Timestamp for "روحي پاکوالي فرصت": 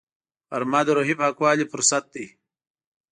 0.97-2.03